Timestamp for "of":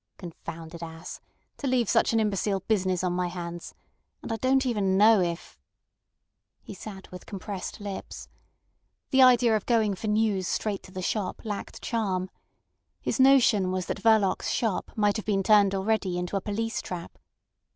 9.55-9.67